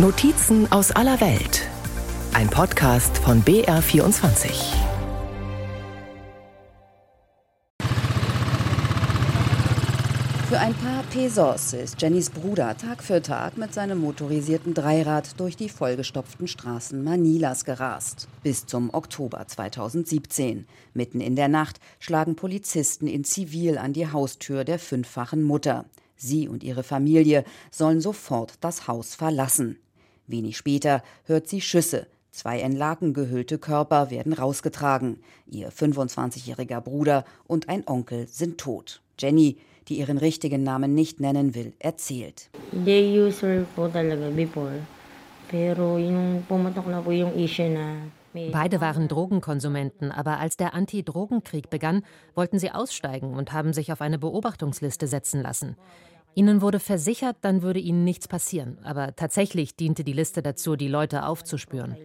[0.00, 1.66] Notizen aus aller Welt.
[2.32, 4.48] Ein Podcast von BR24.
[10.48, 15.56] Für ein paar Pesos ist Jennys Bruder Tag für Tag mit seinem motorisierten Dreirad durch
[15.56, 18.28] die vollgestopften Straßen Manilas gerast.
[18.44, 20.68] Bis zum Oktober 2017.
[20.94, 25.86] Mitten in der Nacht schlagen Polizisten in Zivil an die Haustür der fünffachen Mutter.
[26.16, 27.42] Sie und ihre Familie
[27.72, 29.80] sollen sofort das Haus verlassen.
[30.28, 32.06] Wenig später hört sie Schüsse.
[32.30, 35.18] Zwei in Laken gehüllte Körper werden rausgetragen.
[35.50, 39.00] Ihr 25-jähriger Bruder und ein Onkel sind tot.
[39.18, 39.56] Jenny,
[39.88, 42.50] die ihren richtigen Namen nicht nennen will, erzählt.
[48.52, 52.04] Beide waren Drogenkonsumenten, aber als der Anti-Drogenkrieg begann,
[52.34, 55.76] wollten sie aussteigen und haben sich auf eine Beobachtungsliste setzen lassen.
[56.34, 58.78] Ihnen wurde versichert, dann würde ihnen nichts passieren.
[58.84, 61.96] Aber tatsächlich diente die Liste dazu, die Leute aufzuspüren.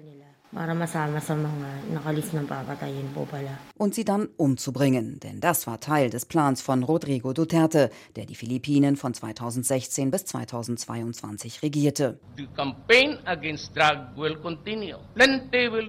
[3.78, 8.36] Und sie dann umzubringen, denn das war Teil des Plans von Rodrigo Duterte, der die
[8.36, 12.20] Philippinen von 2016 bis 2022 regierte.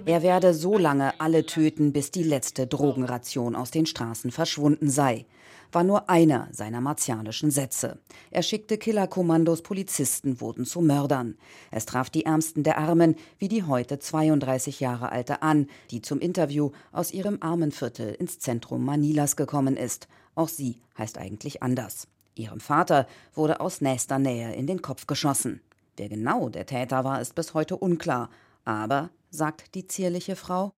[0.07, 5.27] Er werde so lange alle töten, bis die letzte Drogenration aus den Straßen verschwunden sei
[5.75, 7.99] war nur einer seiner martialischen Sätze.
[8.31, 11.37] Er schickte Killerkommandos, Polizisten wurden zu Mördern.
[11.71, 16.21] Es traf die Ärmsten der Armen, wie die heute 32 Jahre alte Ann, die zum
[16.21, 20.09] Interview aus ihrem Armenviertel ins Zentrum Manilas gekommen ist.
[20.35, 22.09] Auch sie heißt eigentlich anders.
[22.35, 25.61] Ihrem Vater wurde aus nächster Nähe in den Kopf geschossen.
[25.97, 28.31] Wer genau der Täter war, ist bis heute unklar.
[28.65, 30.73] Aber sagt die zierliche Frau.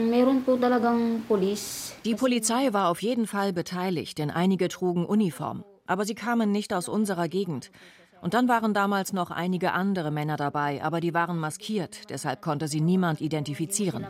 [2.05, 5.63] Die Polizei war auf jeden Fall beteiligt, denn einige trugen Uniform.
[5.85, 7.71] Aber sie kamen nicht aus unserer Gegend.
[8.21, 12.67] Und dann waren damals noch einige andere Männer dabei, aber die waren maskiert, deshalb konnte
[12.67, 14.03] sie niemand identifizieren.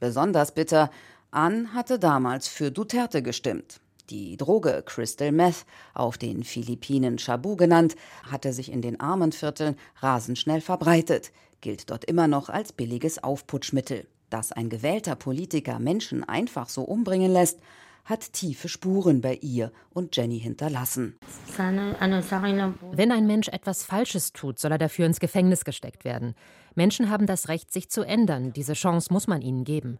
[0.00, 0.90] Besonders bitter,
[1.30, 3.80] Ann hatte damals für Duterte gestimmt.
[4.10, 7.96] Die Droge Crystal Meth, auf den Philippinen Shabu genannt,
[8.30, 11.32] hatte sich in den Armenvierteln rasend schnell verbreitet,
[11.62, 14.06] gilt dort immer noch als billiges Aufputschmittel.
[14.28, 17.60] Dass ein gewählter Politiker Menschen einfach so umbringen lässt,
[18.04, 21.16] hat tiefe Spuren bei ihr und Jenny hinterlassen.
[21.56, 26.34] Wenn ein Mensch etwas Falsches tut, soll er dafür ins Gefängnis gesteckt werden.
[26.74, 28.52] Menschen haben das Recht, sich zu ändern.
[28.52, 29.98] Diese Chance muss man ihnen geben.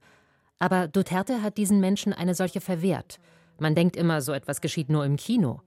[0.58, 3.18] Aber Duterte hat diesen Menschen eine solche verwehrt.
[3.58, 5.60] Man denkt immer, so etwas geschieht nur im Kino.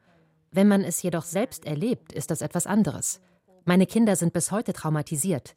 [0.52, 3.22] Wenn man es jedoch selbst erlebt, ist das etwas anderes.
[3.66, 5.54] Meine Kinder sind bis heute traumatisiert.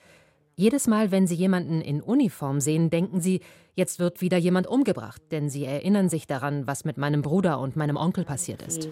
[0.57, 3.41] Jedes Mal, wenn sie jemanden in Uniform sehen, denken sie,
[3.75, 7.77] jetzt wird wieder jemand umgebracht, denn sie erinnern sich daran, was mit meinem Bruder und
[7.77, 8.89] meinem Onkel passiert ist.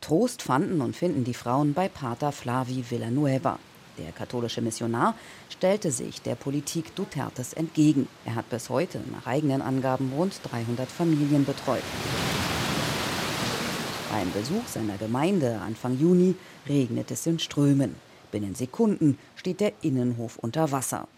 [0.00, 3.58] Trost fanden und finden die Frauen bei Pater Flavi Villanueva.
[3.98, 5.14] Der katholische Missionar
[5.48, 8.08] stellte sich der Politik Dutertes entgegen.
[8.24, 11.82] Er hat bis heute nach eigenen Angaben rund 300 Familien betreut.
[14.10, 16.34] Beim Besuch seiner Gemeinde Anfang Juni
[16.68, 17.96] regnet es in Strömen.
[18.30, 21.08] Binnen Sekunden steht der Innenhof unter Wasser.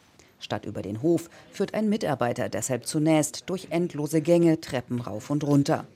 [0.41, 5.45] Statt über den Hof führt ein Mitarbeiter deshalb zunächst durch endlose Gänge Treppen rauf und
[5.45, 5.87] runter.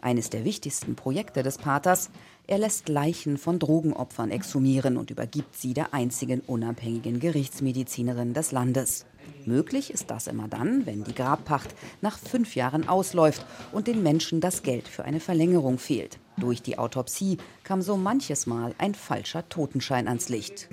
[0.00, 2.10] Eines der wichtigsten Projekte des Paters,
[2.48, 9.04] er lässt Leichen von Drogenopfern exhumieren und übergibt sie der einzigen unabhängigen Gerichtsmedizinerin des Landes.
[9.44, 14.40] Möglich ist das immer dann, wenn die Grabpacht nach fünf Jahren ausläuft und den Menschen
[14.40, 16.18] das Geld für eine Verlängerung fehlt.
[16.36, 20.68] Durch die Autopsie kam so manches Mal ein falscher Totenschein ans Licht.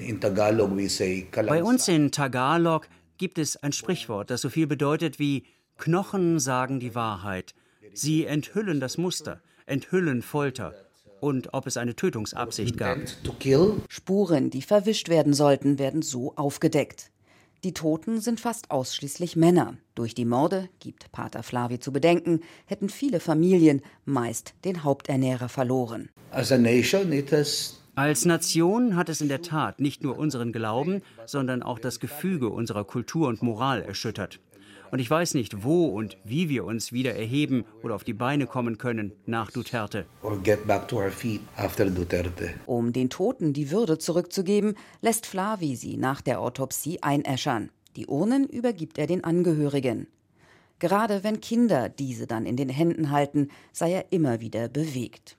[1.36, 5.44] Bei uns in Tagalog gibt es ein Sprichwort, das so viel bedeutet wie
[5.78, 7.56] Knochen sagen die Wahrheit.
[7.94, 10.74] Sie enthüllen das Muster, enthüllen Folter
[11.24, 12.98] und ob es eine Tötungsabsicht gab.
[13.88, 17.12] Spuren, die verwischt werden sollten, werden so aufgedeckt.
[17.64, 19.78] Die Toten sind fast ausschließlich Männer.
[19.96, 26.10] Durch die Morde, gibt Pater Flavi zu bedenken, hätten viele Familien meist den Haupternährer verloren.
[26.32, 26.52] Als
[28.26, 32.84] Nation hat es in der Tat nicht nur unseren Glauben, sondern auch das Gefüge unserer
[32.84, 34.42] Kultur und Moral erschüttert.
[34.94, 38.46] Und ich weiß nicht, wo und wie wir uns wieder erheben oder auf die Beine
[38.46, 40.06] kommen können nach Duterte.
[42.68, 47.72] Um den Toten die Würde zurückzugeben, lässt Flavi sie nach der Autopsie einäschern.
[47.96, 50.06] Die Urnen übergibt er den Angehörigen.
[50.78, 55.38] Gerade wenn Kinder diese dann in den Händen halten, sei er immer wieder bewegt.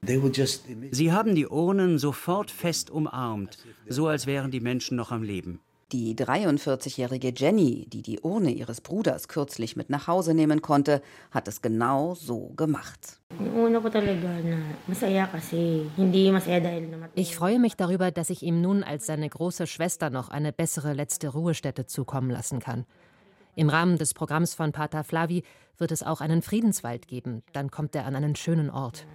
[0.91, 3.59] Sie haben die Urnen sofort fest umarmt,
[3.89, 5.61] so als wären die Menschen noch am Leben.
[5.95, 11.01] Die 43-jährige Jenny, die die Urne ihres Bruders kürzlich mit nach Hause nehmen konnte,
[11.31, 13.21] hat es genau so gemacht.
[17.15, 20.95] Ich freue mich darüber, dass ich ihm nun als seine große Schwester noch eine bessere
[20.95, 22.87] letzte Ruhestätte zukommen lassen kann.
[23.55, 25.45] Im Rahmen des Programms von Pater Flavi
[25.79, 27.45] wird es auch einen Friedenswald geben.
[27.53, 29.07] Dann kommt er an einen schönen Ort.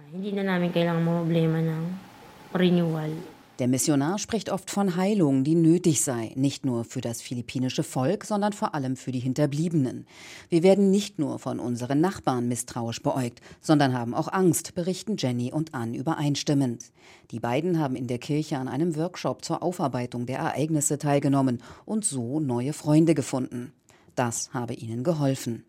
[3.60, 8.24] Der Missionar spricht oft von Heilung, die nötig sei, nicht nur für das philippinische Volk,
[8.24, 10.06] sondern vor allem für die Hinterbliebenen.
[10.48, 15.52] Wir werden nicht nur von unseren Nachbarn misstrauisch beäugt, sondern haben auch Angst, berichten Jenny
[15.52, 16.90] und Ann übereinstimmend.
[17.32, 22.06] Die beiden haben in der Kirche an einem Workshop zur Aufarbeitung der Ereignisse teilgenommen und
[22.06, 23.74] so neue Freunde gefunden.
[24.14, 25.64] Das habe ihnen geholfen.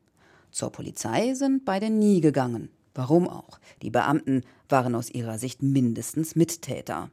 [0.49, 2.69] Zur Polizei sind beide nie gegangen.
[2.93, 3.59] Warum auch?
[3.81, 7.09] Die Beamten waren aus ihrer Sicht mindestens Mittäter.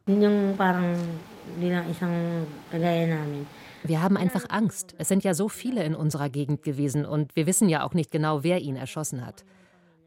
[3.85, 4.97] Wir haben einfach Angst.
[4.99, 8.11] Es sind ja so viele in unserer Gegend gewesen und wir wissen ja auch nicht
[8.11, 9.45] genau, wer ihn erschossen hat.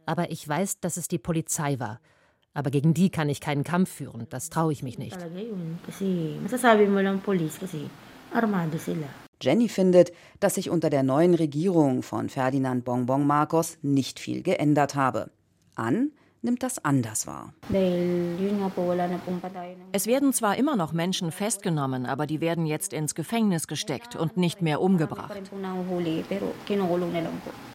[0.05, 2.01] Aber ich weiß, dass es die Polizei war.
[2.53, 4.27] Aber gegen die kann ich keinen Kampf führen.
[4.29, 5.17] Das traue ich mich nicht.
[9.41, 14.95] Jenny findet, dass sich unter der neuen Regierung von Ferdinand Bonbon Marcos nicht viel geändert
[14.95, 15.31] habe
[15.75, 17.53] an, nimmt das anders wahr.
[19.91, 24.37] Es werden zwar immer noch Menschen festgenommen, aber die werden jetzt ins Gefängnis gesteckt und
[24.37, 25.39] nicht mehr umgebracht.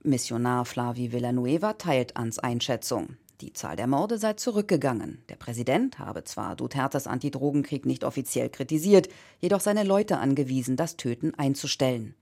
[0.03, 3.17] Missionar Flavi Villanueva teilt Ans Einschätzung.
[3.43, 5.23] Die Zahl der Morde sei zurückgegangen.
[5.29, 9.09] Der Präsident habe zwar Dutertes Antidrogenkrieg nicht offiziell kritisiert,
[9.41, 12.15] jedoch seine Leute angewiesen, das Töten einzustellen.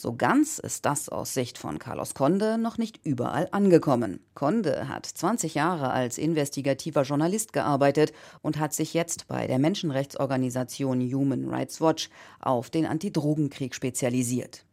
[0.00, 4.20] So ganz ist das aus Sicht von Carlos Conde noch nicht überall angekommen.
[4.34, 11.00] Conde hat 20 Jahre als investigativer Journalist gearbeitet und hat sich jetzt bei der Menschenrechtsorganisation
[11.00, 14.64] Human Rights Watch auf den Antidrogenkrieg spezialisiert.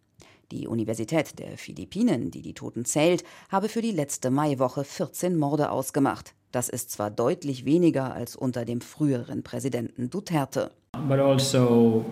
[0.51, 5.71] Die Universität der Philippinen, die die Toten zählt, habe für die letzte Maiwoche 14 Morde
[5.71, 6.35] ausgemacht.
[6.51, 10.69] Das ist zwar deutlich weniger als unter dem früheren Präsidenten Duterte.
[11.07, 12.05] But also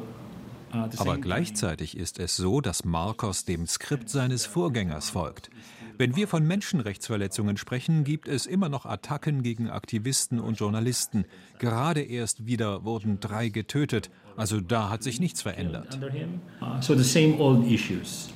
[0.98, 5.50] aber gleichzeitig ist es so, dass Marcos dem Skript seines Vorgängers folgt.
[5.98, 11.26] Wenn wir von Menschenrechtsverletzungen sprechen, gibt es immer noch Attacken gegen Aktivisten und Journalisten.
[11.60, 14.10] Gerade erst wieder wurden drei getötet.
[14.36, 16.00] Also da hat sich nichts verändert.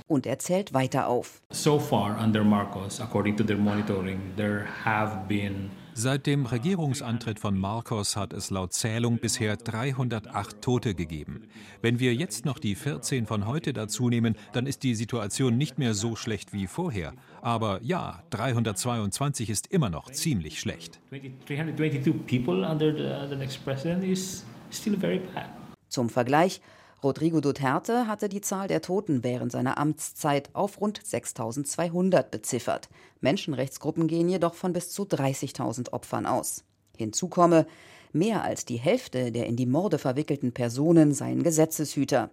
[0.07, 1.41] Und er zählt weiter auf.
[1.49, 7.57] So far under Marcos, according to their monitoring, there have been Seit dem Regierungsantritt von
[7.57, 11.47] Marcos hat es laut Zählung bisher 308 Tote gegeben.
[11.81, 15.79] Wenn wir jetzt noch die 14 von heute dazu nehmen, dann ist die Situation nicht
[15.79, 17.13] mehr so schlecht wie vorher.
[17.41, 20.99] Aber ja, 322 ist immer noch ziemlich schlecht.
[21.09, 25.49] 322 people under the, the next president is still very bad.
[25.89, 26.61] Zum Vergleich,
[27.03, 32.89] Rodrigo Duterte hatte die Zahl der Toten während seiner Amtszeit auf rund 6.200 beziffert.
[33.21, 36.63] Menschenrechtsgruppen gehen jedoch von bis zu 30.000 Opfern aus.
[36.95, 37.67] Hinzu komme,
[38.11, 42.29] mehr als die Hälfte der in die Morde verwickelten Personen seien Gesetzeshüter.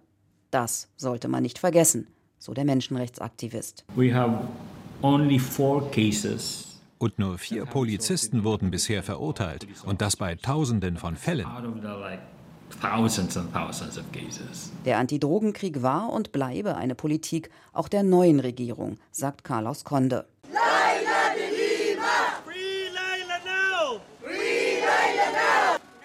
[0.51, 2.07] Das sollte man nicht vergessen,
[2.39, 3.85] so der Menschenrechtsaktivist.
[6.97, 11.45] Und nur vier Polizisten wurden bisher verurteilt, und das bei Tausenden von Fällen.
[14.85, 20.25] Der Antidrogenkrieg war und bleibe eine Politik auch der neuen Regierung, sagt Carlos Conde.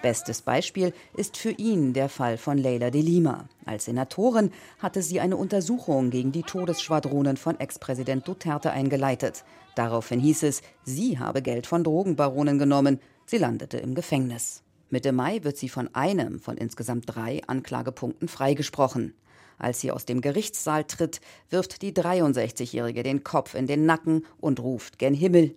[0.01, 3.47] Bestes Beispiel ist für ihn der Fall von Leila de Lima.
[3.65, 9.43] Als Senatorin hatte sie eine Untersuchung gegen die Todesschwadronen von Ex-Präsident Duterte eingeleitet.
[9.75, 12.99] Daraufhin hieß es, sie habe Geld von Drogenbaronen genommen.
[13.27, 14.63] Sie landete im Gefängnis.
[14.89, 19.13] Mitte Mai wird sie von einem von insgesamt drei Anklagepunkten freigesprochen.
[19.59, 24.59] Als sie aus dem Gerichtssaal tritt, wirft die 63-Jährige den Kopf in den Nacken und
[24.59, 25.55] ruft gen Himmel.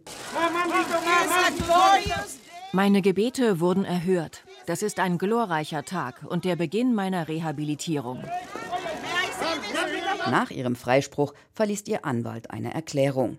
[2.75, 4.43] Meine Gebete wurden erhört.
[4.67, 8.25] Das ist ein glorreicher Tag und der Beginn meiner Rehabilitierung.
[10.29, 13.39] Nach ihrem Freispruch verließ ihr Anwalt eine Erklärung.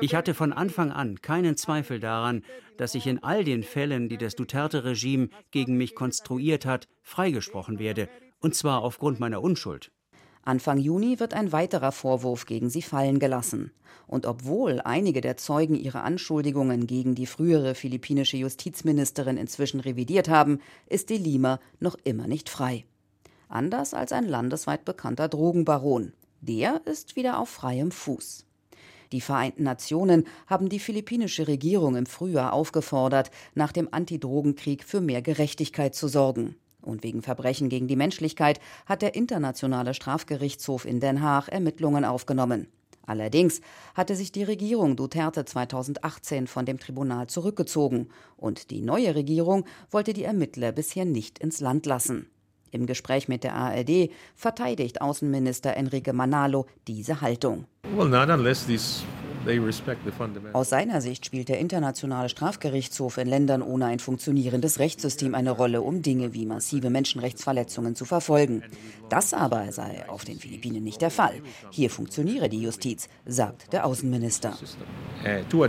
[0.00, 2.42] Ich hatte von Anfang an keinen Zweifel daran,
[2.78, 8.08] dass ich in all den Fällen, die das Duterte-Regime gegen mich konstruiert hat, freigesprochen werde,
[8.40, 9.92] und zwar aufgrund meiner Unschuld.
[10.42, 13.72] Anfang Juni wird ein weiterer Vorwurf gegen sie fallen gelassen.
[14.06, 20.60] Und obwohl einige der Zeugen ihre Anschuldigungen gegen die frühere philippinische Justizministerin inzwischen revidiert haben,
[20.86, 22.84] ist de Lima noch immer nicht frei.
[23.48, 26.12] Anders als ein landesweit bekannter Drogenbaron.
[26.40, 28.46] Der ist wieder auf freiem Fuß.
[29.12, 35.22] Die Vereinten Nationen haben die philippinische Regierung im Frühjahr aufgefordert, nach dem Antidrogenkrieg für mehr
[35.22, 36.56] Gerechtigkeit zu sorgen.
[36.82, 42.68] Und wegen Verbrechen gegen die Menschlichkeit hat der Internationale Strafgerichtshof in Den Haag Ermittlungen aufgenommen.
[43.08, 43.62] Allerdings
[43.94, 50.12] hatte sich die Regierung Duterte 2018 von dem Tribunal zurückgezogen und die neue Regierung wollte
[50.12, 52.28] die Ermittler bisher nicht ins Land lassen.
[52.70, 57.64] Im Gespräch mit der ARD verteidigt Außenminister Enrique Manalo diese Haltung.
[57.96, 58.10] Well,
[60.52, 65.82] aus seiner Sicht spielt der Internationale Strafgerichtshof in Ländern ohne ein funktionierendes Rechtssystem eine Rolle,
[65.82, 68.62] um Dinge wie massive Menschenrechtsverletzungen zu verfolgen.
[69.08, 71.40] Das aber sei auf den Philippinen nicht der Fall.
[71.70, 74.56] Hier funktioniere die Justiz, sagt der Außenminister.
[75.24, 75.66] Uh,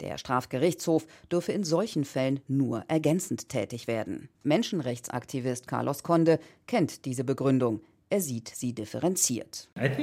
[0.00, 4.28] der Strafgerichtshof dürfe in solchen Fällen nur ergänzend tätig werden.
[4.42, 7.80] Menschenrechtsaktivist Carlos Conde kennt diese Begründung.
[8.12, 9.70] Er sieht sie differenziert.
[9.74, 10.02] Also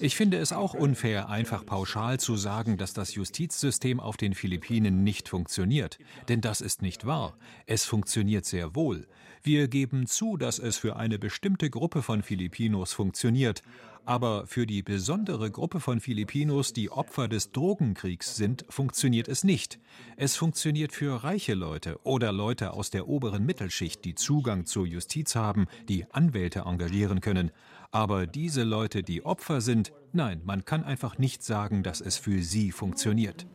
[0.00, 5.04] ich finde es auch unfair, einfach pauschal zu sagen, dass das Justizsystem auf den Philippinen
[5.04, 5.98] nicht funktioniert.
[6.30, 7.36] Denn das ist nicht wahr.
[7.66, 9.06] Es funktioniert sehr wohl.
[9.42, 13.60] Wir geben zu, dass es für eine bestimmte Gruppe von Filipinos funktioniert.
[14.06, 19.78] Aber für die besondere Gruppe von Filipinos, die Opfer des Drogenkriegs sind, funktioniert es nicht.
[20.18, 25.34] Es funktioniert für reiche Leute oder Leute aus der oberen Mittelschicht, die Zugang zur Justiz
[25.34, 27.50] haben, die Anwälte engagieren können.
[27.92, 32.42] Aber diese Leute, die Opfer sind, nein, man kann einfach nicht sagen, dass es für
[32.42, 33.46] sie funktioniert.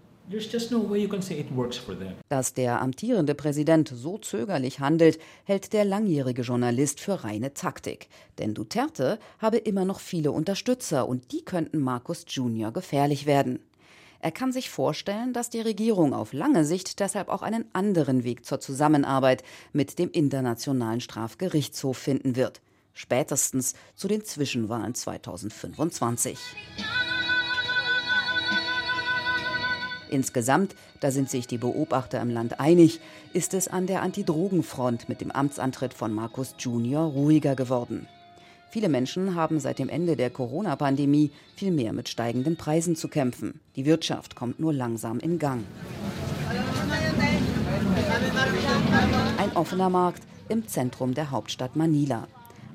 [2.30, 8.10] Dass der amtierende Präsident so zögerlich handelt, hält der langjährige Journalist für reine Taktik.
[8.38, 12.72] Denn Duterte habe immer noch viele Unterstützer und die könnten Marcos Jr.
[12.72, 13.60] gefährlich werden.
[14.20, 18.46] Er kann sich vorstellen, dass die Regierung auf lange Sicht deshalb auch einen anderen Weg
[18.46, 19.44] zur Zusammenarbeit
[19.74, 22.62] mit dem Internationalen Strafgerichtshof finden wird.
[22.94, 26.38] Spätestens zu den Zwischenwahlen 2025.
[30.10, 33.00] Insgesamt, da sind sich die Beobachter im Land einig,
[33.34, 38.08] ist es an der Antidrogenfront mit dem Amtsantritt von Markus Junior ruhiger geworden.
[38.72, 43.60] Viele Menschen haben seit dem Ende der Corona-Pandemie viel mehr mit steigenden Preisen zu kämpfen.
[43.76, 45.64] Die Wirtschaft kommt nur langsam in Gang.
[49.38, 52.28] Ein offener Markt im Zentrum der Hauptstadt Manila.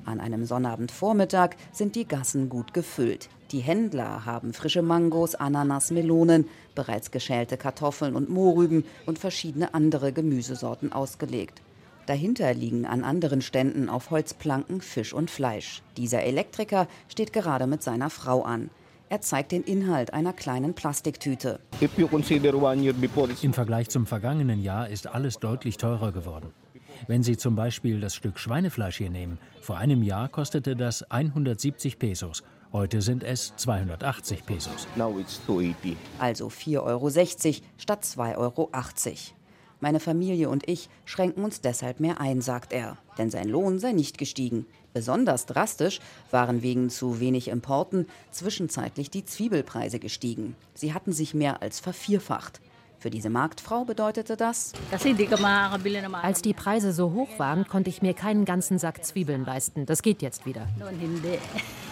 [0.05, 3.29] An einem Sonnabendvormittag sind die Gassen gut gefüllt.
[3.51, 10.11] Die Händler haben frische Mangos, Ananas, Melonen, bereits geschälte Kartoffeln und Mohrrüben und verschiedene andere
[10.11, 11.61] Gemüsesorten ausgelegt.
[12.07, 15.83] Dahinter liegen an anderen Ständen auf Holzplanken Fisch und Fleisch.
[15.97, 18.69] Dieser Elektriker steht gerade mit seiner Frau an.
[19.09, 21.59] Er zeigt den Inhalt einer kleinen Plastiktüte.
[21.79, 26.51] Im Vergleich zum vergangenen Jahr ist alles deutlich teurer geworden.
[27.07, 31.99] Wenn Sie zum Beispiel das Stück Schweinefleisch hier nehmen, vor einem Jahr kostete das 170
[31.99, 32.43] Pesos
[32.75, 34.85] Heute sind es 280 Pesos.
[36.19, 37.09] Also 4,60 Euro
[37.77, 38.69] statt 2,80 Euro.
[39.79, 42.97] Meine Familie und ich schränken uns deshalb mehr ein, sagt er.
[43.17, 44.65] Denn sein Lohn sei nicht gestiegen.
[44.93, 46.01] Besonders drastisch
[46.31, 50.57] waren wegen zu wenig Importen zwischenzeitlich die Zwiebelpreise gestiegen.
[50.73, 52.59] Sie hatten sich mehr als vervierfacht.
[52.99, 54.73] Für diese Marktfrau bedeutete das,
[56.21, 59.85] als die Preise so hoch waren, konnte ich mir keinen ganzen Sack Zwiebeln leisten.
[59.85, 60.67] Das geht jetzt wieder.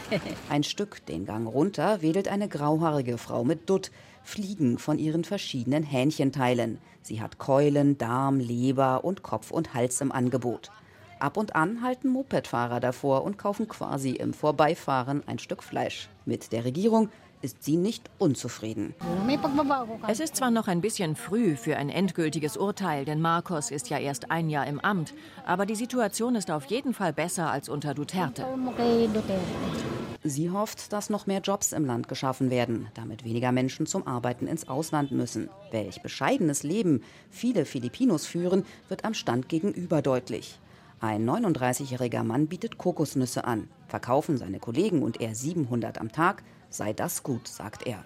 [0.50, 3.91] Ein Stück den Gang runter wedelt eine grauhaarige Frau mit Dutt,
[4.24, 6.77] Fliegen von ihren verschiedenen Hähnchenteilen.
[7.01, 10.72] Sie hat Keulen, Darm, Leber und Kopf und Hals im Angebot.
[11.19, 16.10] Ab und an halten Mopedfahrer davor und kaufen quasi im Vorbeifahren ein Stück Fleisch.
[16.25, 17.10] Mit der Regierung
[17.43, 18.95] ist sie nicht unzufrieden.
[20.07, 24.00] Es ist zwar noch ein bisschen früh für ein endgültiges Urteil, denn Marcos ist ja
[24.00, 25.13] erst ein Jahr im Amt,
[25.45, 28.45] aber die Situation ist auf jeden Fall besser als unter Duterte.
[30.25, 34.47] Sie hofft, dass noch mehr Jobs im Land geschaffen werden, damit weniger Menschen zum Arbeiten
[34.47, 35.50] ins Ausland müssen.
[35.71, 40.59] Welch bescheidenes Leben viele Filipinos führen, wird am Stand gegenüber deutlich.
[41.01, 43.67] Ein 39-jähriger Mann bietet Kokosnüsse an.
[43.89, 46.43] Verkaufen seine Kollegen und er 700 am Tag,
[46.74, 48.03] sei das gut, sagt er.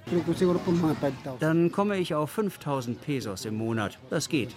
[1.40, 3.98] Dann komme ich auf 5000 Pesos im Monat.
[4.10, 4.56] Das geht.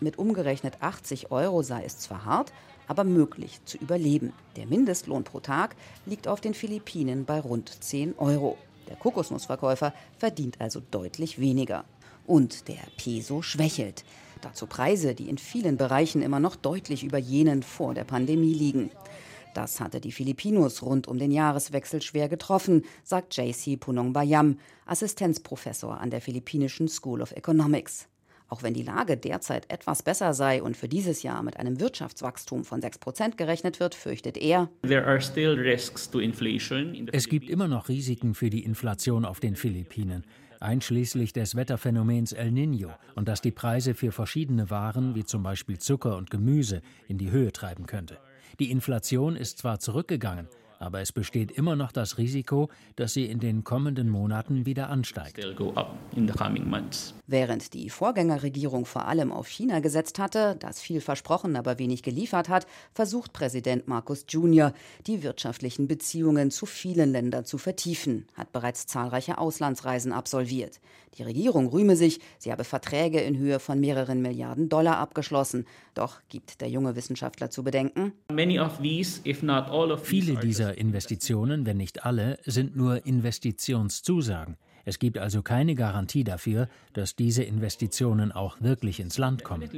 [0.00, 2.52] Mit umgerechnet 80 Euro sei es zwar hart,
[2.86, 4.32] aber möglich zu überleben.
[4.56, 8.58] Der Mindestlohn pro Tag liegt auf den Philippinen bei rund 10 Euro.
[8.88, 11.84] Der Kokosnussverkäufer verdient also deutlich weniger.
[12.26, 14.04] Und der Peso schwächelt.
[14.42, 18.90] Dazu Preise, die in vielen Bereichen immer noch deutlich über jenen vor der Pandemie liegen.
[19.56, 25.98] Das hatte die Filipinos rund um den Jahreswechsel schwer getroffen, sagt JC Punong Bayam, Assistenzprofessor
[25.98, 28.06] an der Philippinischen School of Economics.
[28.50, 32.66] Auch wenn die Lage derzeit etwas besser sei und für dieses Jahr mit einem Wirtschaftswachstum
[32.66, 34.68] von 6 Prozent gerechnet wird, fürchtet er,
[37.12, 40.26] es gibt immer noch Risiken für die Inflation auf den Philippinen.
[40.60, 45.78] einschließlich des Wetterphänomens El Niño und das die Preise für verschiedene Waren wie zum Beispiel
[45.78, 48.18] Zucker und Gemüse in die Höhe treiben könnte.
[48.58, 50.48] Die Inflation ist zwar zurückgegangen,
[50.78, 55.38] aber es besteht immer noch das Risiko, dass sie in den kommenden Monaten wieder ansteigt.
[57.26, 62.48] Während die Vorgängerregierung vor allem auf China gesetzt hatte, das viel versprochen, aber wenig geliefert
[62.48, 64.72] hat, versucht Präsident Marcos Jr.,
[65.06, 70.80] die wirtschaftlichen Beziehungen zu vielen Ländern zu vertiefen, hat bereits zahlreiche Auslandsreisen absolviert.
[71.18, 75.64] Die Regierung rühme sich, sie habe Verträge in Höhe von mehreren Milliarden Dollar abgeschlossen.
[75.94, 78.12] Doch gibt der junge Wissenschaftler zu bedenken.
[80.02, 84.56] Viele dieser Investitionen, wenn nicht alle, sind nur Investitionszusagen.
[84.88, 89.68] Es gibt also keine Garantie dafür, dass diese Investitionen auch wirklich ins Land kommen.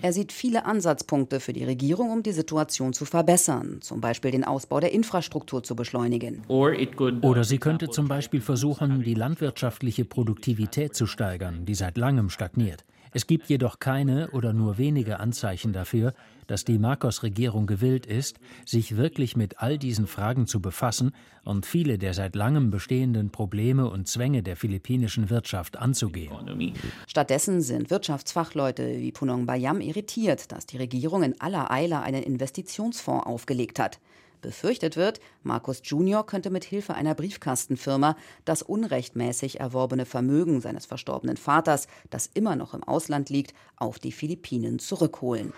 [0.00, 4.44] Er sieht viele Ansatzpunkte für die Regierung, um die Situation zu verbessern, zum Beispiel den
[4.44, 6.42] Ausbau der Infrastruktur zu beschleunigen.
[6.48, 12.86] Oder sie könnte zum Beispiel versuchen, die landwirtschaftliche Produktivität zu steigern, die seit langem stagniert.
[13.14, 16.14] Es gibt jedoch keine oder nur wenige Anzeichen dafür,
[16.46, 21.12] dass die Marcos-Regierung gewillt ist, sich wirklich mit all diesen Fragen zu befassen
[21.44, 26.74] und viele der seit langem bestehenden Probleme und Zwänge der philippinischen Wirtschaft anzugehen.
[27.06, 33.26] Stattdessen sind Wirtschaftsfachleute wie Punong Bayam irritiert, dass die Regierung in aller Eile einen Investitionsfonds
[33.26, 33.98] aufgelegt hat.
[34.42, 41.36] Befürchtet wird, Markus Junior könnte mit Hilfe einer Briefkastenfirma das unrechtmäßig erworbene Vermögen seines verstorbenen
[41.36, 45.52] Vaters, das immer noch im Ausland liegt, auf die Philippinen zurückholen.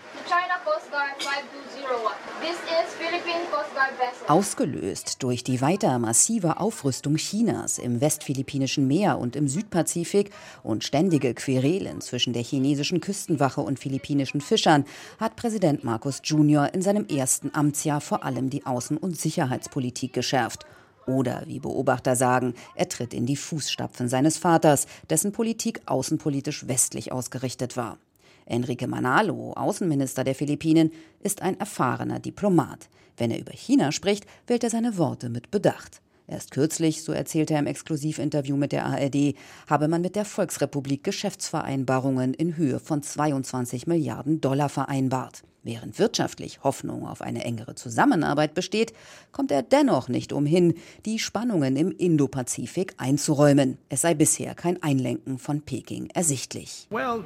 [4.27, 10.31] Ausgelöst durch die weiter massive Aufrüstung Chinas im westphilippinischen Meer und im Südpazifik
[10.63, 14.85] und ständige Querelen zwischen der chinesischen Küstenwache und philippinischen Fischern
[15.19, 16.73] hat Präsident Marcos Jr.
[16.73, 20.65] in seinem ersten Amtsjahr vor allem die Außen- und Sicherheitspolitik geschärft.
[21.05, 27.11] Oder, wie Beobachter sagen, er tritt in die Fußstapfen seines Vaters, dessen Politik außenpolitisch westlich
[27.11, 27.99] ausgerichtet war.
[28.45, 32.89] Enrique Manalo, Außenminister der Philippinen, ist ein erfahrener Diplomat.
[33.17, 36.01] Wenn er über China spricht, wählt er seine Worte mit Bedacht.
[36.27, 39.35] Erst kürzlich, so erzählte er im Exklusivinterview mit der ARD,
[39.69, 45.43] habe man mit der Volksrepublik Geschäftsvereinbarungen in Höhe von 22 Milliarden Dollar vereinbart.
[45.65, 48.93] Während wirtschaftlich Hoffnung auf eine engere Zusammenarbeit besteht,
[49.31, 50.75] kommt er dennoch nicht umhin,
[51.07, 53.79] die Spannungen im Indopazifik einzuräumen.
[53.89, 56.87] Es sei bisher kein Einlenken von Peking ersichtlich.
[56.91, 57.23] Uh,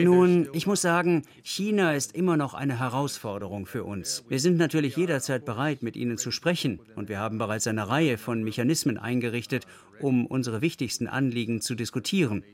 [0.00, 4.22] Nun, ich muss sagen, China ist immer noch eine Herausforderung für uns.
[4.28, 6.78] Wir sind natürlich jederzeit bereit, mit ihnen zu sprechen.
[6.94, 9.66] Und wir haben bereits eine Reihe von Mechanismen eingerichtet,
[10.00, 12.44] um unsere wichtigsten Anliegen zu diskutieren.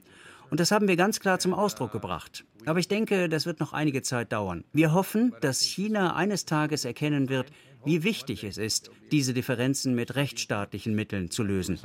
[0.51, 2.45] Und das haben wir ganz klar zum Ausdruck gebracht.
[2.69, 4.63] Aber ich denke, das wird noch einige Zeit dauern.
[4.75, 7.51] Wir hoffen, dass China eines Tages erkennen wird,
[7.87, 11.79] wie wichtig es ist, diese Differenzen mit rechtsstaatlichen Mitteln zu lösen.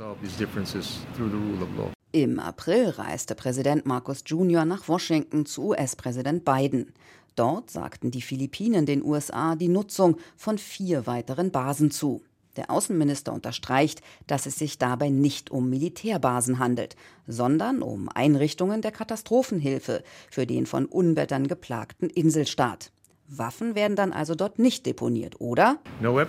[2.12, 4.66] Im April reiste Präsident Marcos Jr.
[4.66, 6.92] nach Washington zu US-Präsident Biden.
[7.34, 12.22] Dort sagten die Philippinen den USA die Nutzung von vier weiteren Basen zu.
[12.56, 18.92] Der Außenminister unterstreicht, dass es sich dabei nicht um Militärbasen handelt, sondern um Einrichtungen der
[18.92, 22.90] Katastrophenhilfe für den von Unwettern geplagten Inselstaat.
[23.26, 25.78] Waffen werden dann also dort nicht deponiert, oder?
[26.02, 26.20] Uh,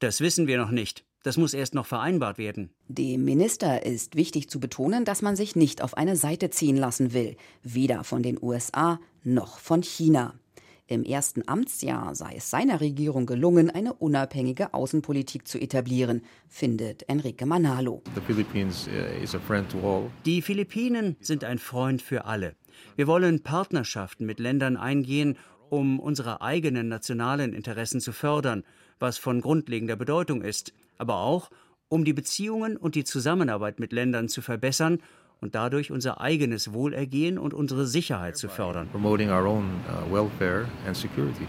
[0.00, 1.04] das wissen wir noch nicht.
[1.22, 2.70] Das muss erst noch vereinbart werden.
[2.88, 7.12] Dem Minister ist wichtig zu betonen, dass man sich nicht auf eine Seite ziehen lassen
[7.12, 10.34] will, weder von den USA noch von China.
[10.90, 17.46] Im ersten Amtsjahr sei es seiner Regierung gelungen, eine unabhängige Außenpolitik zu etablieren, findet Enrique
[17.46, 18.02] Manalo.
[18.16, 22.56] Uh, Die Philippinen sind ein Freund für alle.
[22.96, 28.64] Wir wollen Partnerschaften mit Ländern eingehen, um unsere eigenen nationalen Interessen zu fördern,
[28.98, 31.50] was von grundlegender Bedeutung ist, aber auch
[31.86, 34.98] um die Beziehungen und die Zusammenarbeit mit Ländern zu verbessern
[35.40, 38.88] und dadurch unser eigenes Wohlergehen und unsere Sicherheit zu fördern.
[38.92, 39.18] Uh,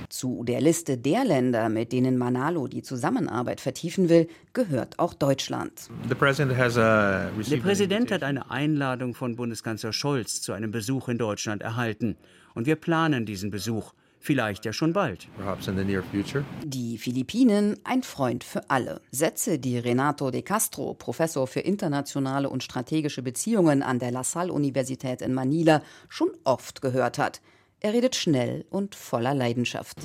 [0.10, 5.90] zu der Liste der Länder, mit denen Manalo die Zusammenarbeit vertiefen will, gehört auch Deutschland.
[6.10, 12.16] Der Präsident hat eine Einladung von Bundeskanzler Scholz zu einem Besuch in Deutschland erhalten.
[12.54, 13.94] Und wir planen diesen Besuch.
[14.24, 15.28] Vielleicht ja schon bald.
[16.64, 19.02] Die Philippinen, ein Freund für alle.
[19.10, 24.54] Sätze, die Renato de Castro, Professor für internationale und strategische Beziehungen an der La Salle
[24.54, 27.42] Universität in Manila, schon oft gehört hat.
[27.84, 29.98] Er redet schnell und voller Leidenschaft.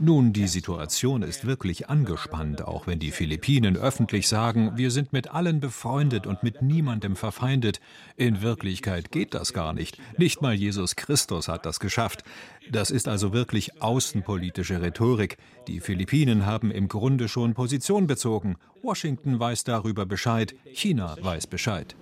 [0.00, 5.32] Nun, die Situation ist wirklich angespannt, auch wenn die Philippinen öffentlich sagen, wir sind mit
[5.32, 7.80] allen befreundet und mit niemandem verfeindet.
[8.16, 9.98] In Wirklichkeit geht das gar nicht.
[10.18, 12.24] Nicht mal Jesus Christus hat das geschafft.
[12.72, 15.38] Das ist also wirklich außenpolitische Rhetorik.
[15.68, 21.94] Die Philippinen haben im Grunde schon Position bezogen Washington weiß darüber Bescheid, China weiß Bescheid.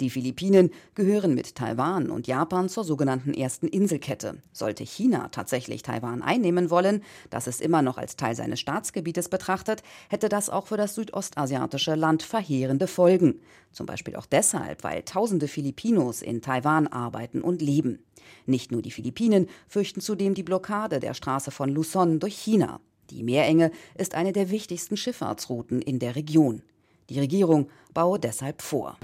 [0.00, 4.42] Die Philippinen gehören mit Taiwan und Japan zur sogenannten ersten Inselkette.
[4.52, 9.82] Sollte China tatsächlich Taiwan einnehmen wollen, das es immer noch als Teil seines Staatsgebietes betrachtet,
[10.08, 13.40] hätte das auch für das südostasiatische Land verheerende Folgen.
[13.72, 18.04] Zum Beispiel auch deshalb, weil tausende Filipinos in Taiwan arbeiten und leben.
[18.46, 22.80] Nicht nur die Philippinen fürchten zudem die Blockade der Straße von Luzon durch China.
[23.10, 26.62] Die Meerenge ist eine der wichtigsten Schifffahrtsrouten in der Region.
[27.10, 28.96] Die Regierung baue deshalb vor.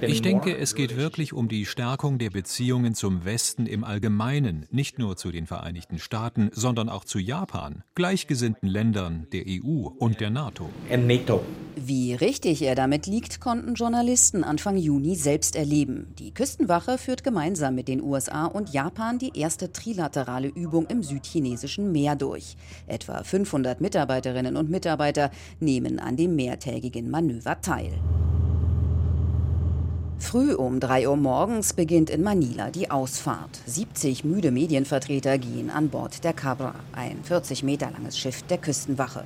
[0.00, 4.98] Ich denke, es geht wirklich um die Stärkung der Beziehungen zum Westen im Allgemeinen, nicht
[4.98, 10.30] nur zu den Vereinigten Staaten, sondern auch zu Japan, gleichgesinnten Ländern der EU und der
[10.30, 10.70] NATO.
[11.80, 16.12] Wie richtig er damit liegt, konnten Journalisten Anfang Juni selbst erleben.
[16.18, 21.92] Die Küstenwache führt gemeinsam mit den USA und Japan die erste trilaterale Übung im südchinesischen
[21.92, 22.56] Meer durch.
[22.88, 27.92] Etwa 500 Mitarbeiterinnen und Mitarbeiter nehmen an dem mehrtägigen Manöver teil.
[30.18, 33.60] Früh um 3 Uhr morgens beginnt in Manila die Ausfahrt.
[33.66, 39.24] 70 müde Medienvertreter gehen an Bord der Cabra, ein 40 Meter langes Schiff der Küstenwache.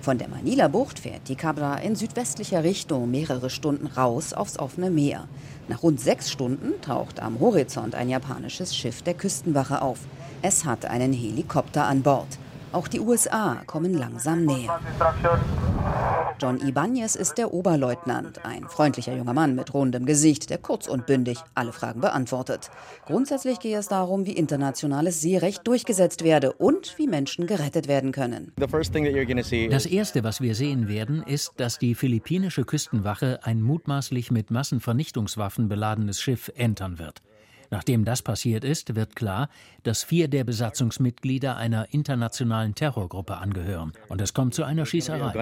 [0.00, 5.28] Von der Manila-Bucht fährt die Cabra in südwestlicher Richtung mehrere Stunden raus aufs offene Meer.
[5.68, 9.98] Nach rund sechs Stunden taucht am Horizont ein japanisches Schiff der Küstenwache auf.
[10.40, 12.38] Es hat einen Helikopter an Bord.
[12.72, 14.78] Auch die USA kommen langsam näher.
[16.40, 21.06] John Ibanez ist der Oberleutnant, ein freundlicher junger Mann mit rundem Gesicht, der kurz und
[21.06, 22.70] bündig alle Fragen beantwortet.
[23.06, 28.52] Grundsätzlich gehe es darum, wie internationales Seerecht durchgesetzt werde und wie Menschen gerettet werden können.
[28.56, 35.68] Das Erste, was wir sehen werden, ist, dass die philippinische Küstenwache ein mutmaßlich mit Massenvernichtungswaffen
[35.68, 37.20] beladenes Schiff entern wird.
[37.70, 39.48] Nachdem das passiert ist, wird klar,
[39.84, 43.92] dass vier der Besatzungsmitglieder einer internationalen Terrorgruppe angehören.
[44.08, 45.32] Und es kommt zu einer Schießerei.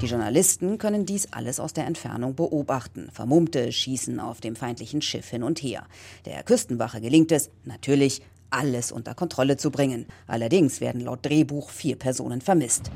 [0.00, 3.10] Die Journalisten können dies alles aus der Entfernung beobachten.
[3.12, 5.82] Vermummte schießen auf dem feindlichen Schiff hin und her.
[6.24, 10.06] Der Küstenwache gelingt es, natürlich, alles unter Kontrolle zu bringen.
[10.28, 12.92] Allerdings werden laut Drehbuch vier Personen vermisst.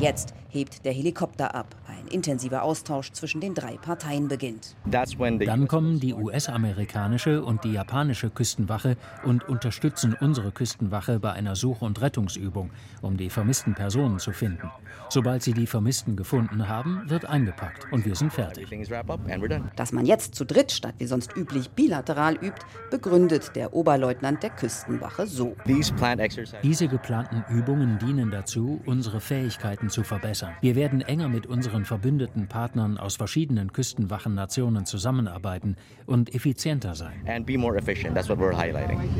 [0.00, 1.76] Jetzt hebt der Helikopter ab
[2.10, 4.76] intensiver Austausch zwischen den drei Parteien beginnt.
[4.84, 11.82] Dann kommen die US-amerikanische und die japanische Küstenwache und unterstützen unsere Küstenwache bei einer Such-
[11.82, 12.70] und Rettungsübung,
[13.02, 14.70] um die vermissten Personen zu finden.
[15.08, 18.68] Sobald sie die Vermissten gefunden haben, wird eingepackt und wir sind fertig.
[19.76, 24.50] Dass man jetzt zu dritt statt wie sonst üblich bilateral übt, begründet der Oberleutnant der
[24.50, 25.56] Küstenwache so.
[26.62, 30.54] Diese geplanten Übungen dienen dazu, unsere Fähigkeiten zu verbessern.
[30.60, 35.76] Wir werden enger mit unseren Verbündeten Partnern aus verschiedenen Küstenwachennationen zusammenarbeiten
[36.06, 37.26] und effizienter sein.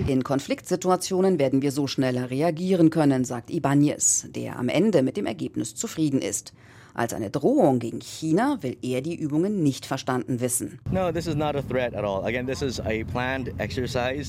[0.07, 5.27] In Konfliktsituationen werden wir so schneller reagieren können, sagt Ibanez, der am Ende mit dem
[5.27, 6.53] Ergebnis zufrieden ist.
[6.95, 10.81] Als eine Drohung gegen China will er die Übungen nicht verstanden wissen.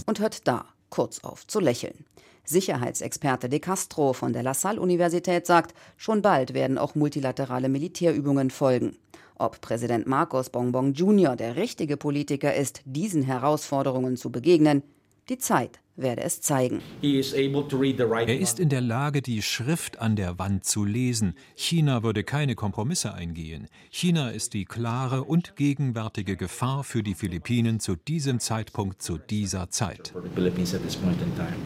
[0.06, 2.06] Und hört da kurz auf zu lächeln.
[2.44, 8.98] Sicherheitsexperte De Castro von der La Salle-Universität sagt, schon bald werden auch multilaterale Militärübungen folgen.
[9.36, 11.36] Ob Präsident Marcos Bongbong Jr.
[11.36, 14.84] der richtige Politiker ist, diesen Herausforderungen zu begegnen,
[15.32, 16.82] die Zeit werde es zeigen.
[17.02, 21.36] Er ist in der Lage, die Schrift an der Wand zu lesen.
[21.56, 23.68] China würde keine Kompromisse eingehen.
[23.90, 29.70] China ist die klare und gegenwärtige Gefahr für die Philippinen zu diesem Zeitpunkt, zu dieser
[29.70, 30.14] Zeit.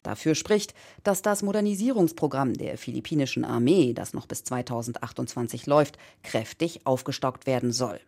[0.03, 7.47] Dafür spricht, dass das Modernisierungsprogramm der philippinischen Armee, das noch bis 2028 läuft, kräftig aufgestockt
[7.47, 7.99] werden soll.